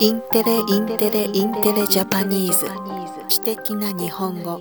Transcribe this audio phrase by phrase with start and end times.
[0.00, 2.66] インテレインテレインテレ Japanese。
[3.28, 4.60] 知的な日本語。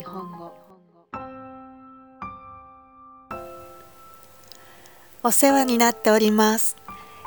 [5.22, 6.76] お世話になっております。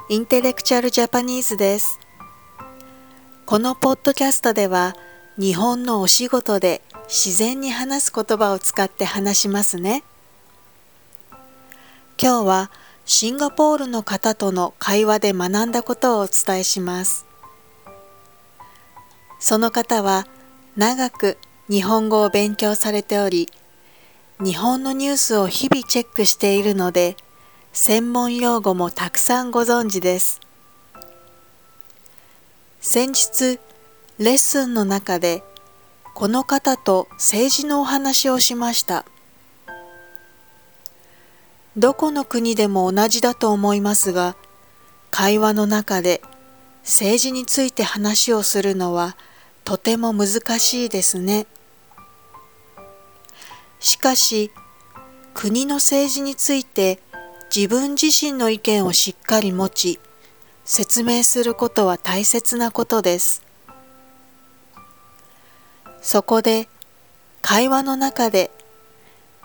[0.08, 2.00] Intellectual Japanese です。
[3.46, 4.96] このポッドキャストでは
[5.38, 10.02] 日本のお仕事で自然に話す言葉を使って話しますね。
[12.20, 12.70] 今日は
[13.04, 17.29] シンガポールの方との会話で学んだことをお伝えします。
[19.40, 20.26] その方は
[20.76, 23.48] 長く日本語を勉強されており、
[24.38, 27.16] 日本のニュースを日々チェックしているので、
[27.72, 30.40] 専門用語もたくさんご存知です。
[32.80, 33.58] 先日、
[34.18, 35.42] レッスンの中で、
[36.14, 39.06] この方と政治のお話をしました。
[41.76, 44.36] どこの国でも同じだと思いますが、
[45.10, 46.20] 会話の中で
[46.82, 49.16] 政治について話をするのは
[49.64, 51.46] とても難しいですね。
[53.78, 54.50] しかし、
[55.34, 57.00] 国の政治について
[57.54, 60.00] 自分自身の意見をしっかり持ち、
[60.64, 63.42] 説明することは大切なことです。
[66.02, 66.68] そこで、
[67.42, 68.50] 会話の中で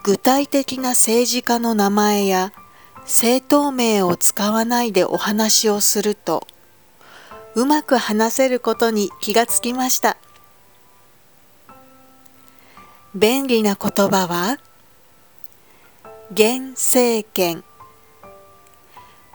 [0.04, 2.54] 具体的な政治家の名前や
[3.02, 6.46] 政党名を使わないでお話をすると、
[7.56, 10.18] うまく話せることに気がつきました。
[13.16, 14.58] 便利な言葉は
[16.34, 17.64] 現政権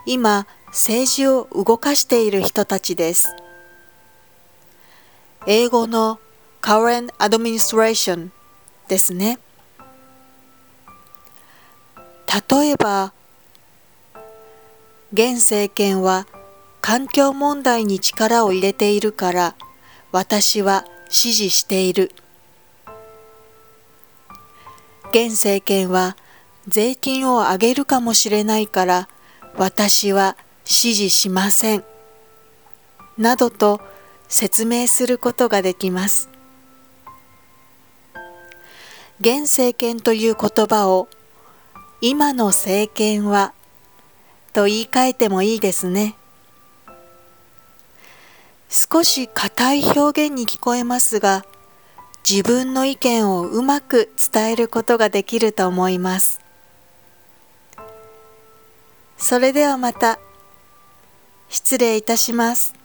[0.05, 3.35] 今政治を動かしている人たちです。
[5.47, 6.21] 英語の
[6.61, 8.29] current administration
[8.89, 9.39] ですね。
[12.51, 13.15] 例えば
[15.13, 16.27] 現政権は
[16.81, 19.55] 環境問題に力を入れているから
[20.13, 22.13] 私は支持している。
[25.11, 26.17] 現政権は
[26.69, 29.09] 税金を上げるかもしれないから
[29.57, 31.85] 私は支持しません。
[33.19, 33.81] などと
[34.29, 36.29] 説明することができます。
[39.21, 41.09] 現政権という言葉を
[42.01, 43.53] 今の政権は
[44.55, 46.15] と言い換えてもいいですね。
[48.83, 51.45] 少し硬い表現に聞こえますが、
[52.27, 56.41] 自分の意見をうまく伝えることができると思います。
[59.19, 60.19] それではまた
[61.51, 62.80] 失礼いたします。